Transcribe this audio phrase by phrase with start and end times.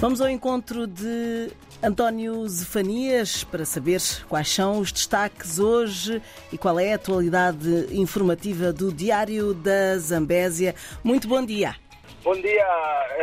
[0.00, 6.80] Vamos ao encontro de António Zefanias para saber quais são os destaques hoje e qual
[6.80, 10.74] é a atualidade informativa do Diário da Zambésia.
[11.04, 11.76] Muito bom dia.
[12.24, 12.66] Bom dia,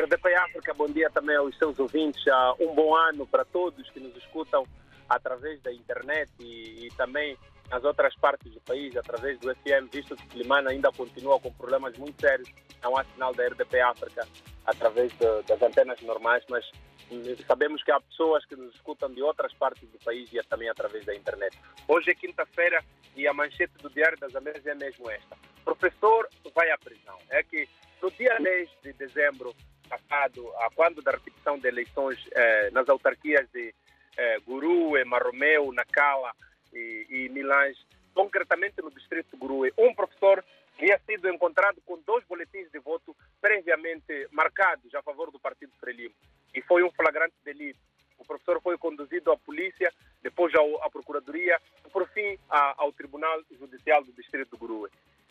[0.03, 0.71] RDP África.
[0.75, 2.23] Bom dia também aos seus ouvintes.
[2.59, 4.63] Um bom ano para todos que nos escutam
[5.09, 7.35] através da internet e, e também
[7.69, 11.97] nas outras partes do país, através do FM, visto que Climana ainda continua com problemas
[11.97, 12.49] muito sérios.
[12.81, 14.27] Não há sinal da RDP África
[14.65, 16.69] através de, das antenas normais, mas
[17.47, 21.05] sabemos que há pessoas que nos escutam de outras partes do país e também através
[21.05, 21.57] da internet.
[21.87, 22.83] Hoje é quinta-feira
[23.15, 25.37] e a manchete do Diário das Américas é mesmo esta.
[25.63, 27.17] Professor vai à prisão.
[27.29, 27.67] É que
[28.01, 29.53] no dia 10 de dezembro
[29.89, 33.73] passado, quando da repetição de eleições eh, nas autarquias de
[34.17, 36.31] eh, Gurue, Marromeu, Nacala
[36.73, 37.79] e, e Milange,
[38.13, 40.43] concretamente no distrito de Gurue, um professor
[40.77, 46.13] havia sido encontrado com dois boletins de voto previamente marcados a favor do Partido Frelimo
[46.53, 47.79] e foi um flagrante delito.
[48.17, 54.03] O professor foi conduzido à polícia, depois à Procuradoria e, por fim, ao Tribunal Judicial
[54.03, 54.89] do Distrito de Gurue.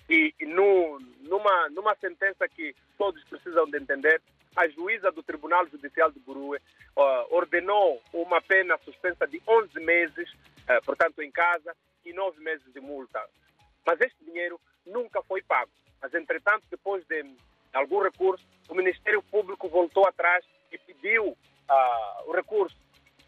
[0.08, 4.22] E, e no, numa, numa sentença que todos precisam de entender,
[4.55, 6.58] a juíza do Tribunal Judicial de Gurue
[6.96, 10.33] uh, ordenou uma pena suspensa de 11 meses,
[10.84, 13.22] portanto, em casa, e 9 meses de multa.
[13.84, 15.70] Mas este dinheiro nunca foi pago.
[16.00, 17.25] Mas, entretanto, depois de
[17.73, 21.36] algum recurso, o Ministério Público voltou atrás e pediu uh,
[22.31, 22.77] o recurso.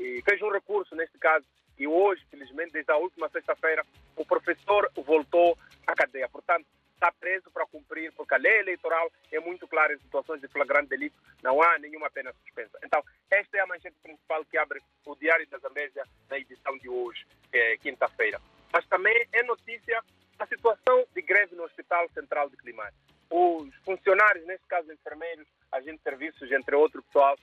[0.00, 1.45] E fez um recurso, neste caso,
[1.78, 3.84] e hoje, felizmente, desde a última sexta-feira,
[4.17, 6.28] o professor voltou à cadeia.
[6.28, 6.67] Portanto,
[6.98, 10.88] está preso para cumprir, porque a lei eleitoral é muito clara em situações de flagrante
[10.88, 12.78] delito, não há nenhuma pena suspensa.
[12.84, 16.88] Então, esta é a manchete principal que abre o Diário da Zambésia na edição de
[16.88, 18.40] hoje, é quinta-feira.
[18.72, 20.02] Mas também é notícia
[20.38, 22.94] a situação de greve no Hospital Central de Climate.
[23.30, 27.38] Os funcionários, neste caso enfermeiros, agentes de serviços, entre outro pessoal,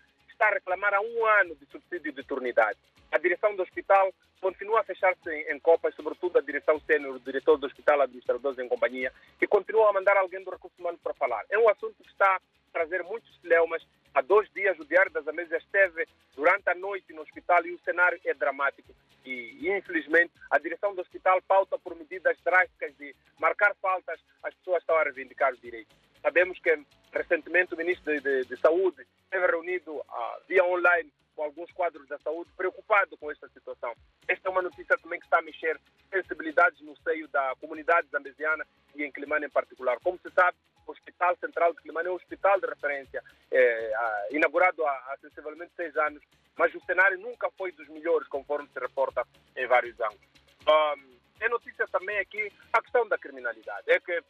[0.46, 2.78] está a reclamar há um ano de subsídio de turnidade.
[3.12, 7.58] A direção do hospital continua a fechar-se em, copas, sobretudo a direção sênior, o diretor
[7.58, 9.12] do hospital, administradores em companhia,
[9.42, 11.46] e continua a mandar alguém do recurso humano para falar.
[11.50, 13.86] É um assunto que está a trazer muitos celeumas.
[14.14, 17.80] Há dois dias o Diário das Américas esteve durante a noite no hospital e o
[17.80, 18.94] cenário é dramático.
[19.26, 24.84] E, infelizmente, a direção do hospital pauta por medidas drásticas de marcar faltas, as pessoas
[24.84, 25.96] estão a reivindicar os direitos.
[26.22, 26.80] Sabemos que
[27.16, 30.04] recentemente o ministro de, de, de Saúde esteve reunido uh,
[30.48, 33.94] via online com alguns quadros da saúde, preocupado com esta situação.
[34.28, 38.66] Esta é uma notícia também que está a mexer sensibilidades no seio da comunidade zambesiana
[38.96, 39.98] e em Climane em particular.
[40.02, 43.22] Como se sabe, o Hospital Central de Climane é um hospital de referência,
[43.52, 46.24] é, inaugurado há, há sensivelmente seis anos,
[46.56, 49.28] mas o cenário nunca foi dos melhores, conforme se reporta
[49.58, 50.26] em vários ângulos.
[50.68, 53.92] Um, é notícia também aqui a questão da criminalidade.
[53.92, 54.24] É que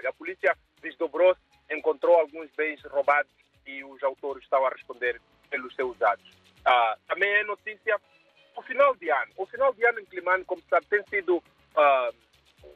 [0.00, 0.08] trabalho.
[0.08, 1.40] A polícia desdobrou-se,
[1.70, 3.30] encontrou alguns bens roubados
[3.66, 6.30] e os autores estão a responder pelos seus atos.
[6.64, 8.00] Ah, também é notícia
[8.56, 9.32] o final de ano.
[9.36, 11.42] O final de ano em Climane, como sabe, tem sido
[11.76, 12.10] ah,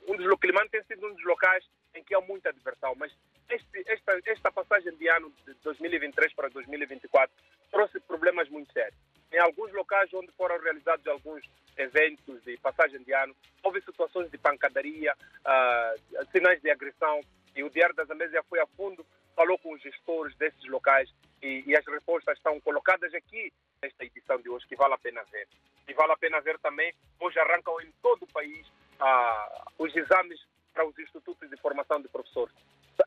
[0.09, 1.65] um dos Climane tem sido um dos locais
[1.95, 3.13] em que há muita diversão, mas
[3.49, 7.34] este, esta, esta passagem de ano de 2023 para 2024
[7.71, 8.99] trouxe problemas muito sérios.
[9.34, 11.43] Em alguns locais onde foram realizados alguns
[11.77, 13.34] eventos de passagem de ano,
[13.65, 17.21] houve situações de pancadaria, uh, sinais de agressão,
[17.56, 21.12] e o Diário das Américas foi a fundo, falou com os gestores desses locais
[21.43, 23.53] e, e, as respostas estão colocadas aqui
[23.83, 25.49] nesta edição de hoje, que vale a pena ver.
[25.89, 28.65] E vale a pena ver também, hoje arrancam em todo o país
[29.01, 30.41] uh, os exames
[30.72, 32.55] para os institutos de formação de professores.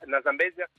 [0.06, 0.70] Na Zambésia,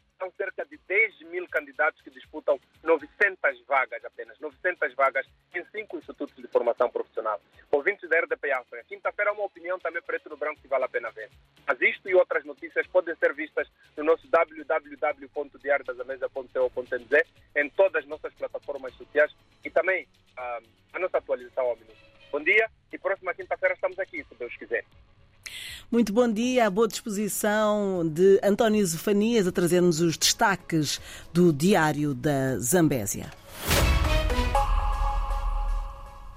[3.78, 5.24] vagas apenas, 900 vagas
[5.54, 7.40] em cinco institutos de formação profissional.
[7.70, 11.12] Ouvintes da RDP África, quinta-feira uma opinião também preto no branco que vale a pena
[11.12, 11.30] ver.
[11.66, 17.22] Mas isto e outras notícias podem ser vistas no nosso www.diariodasamesa.co.nz
[17.56, 19.32] em todas as nossas plataformas sociais
[19.64, 20.60] e também uh,
[20.92, 21.96] a nossa atualização ao minuto.
[22.32, 24.84] Bom dia e próxima quinta-feira estamos aqui, se Deus quiser.
[25.90, 31.00] Muito bom dia, à boa disposição de António Zefanias a trazer-nos os destaques
[31.32, 33.30] do Diário da Zambésia.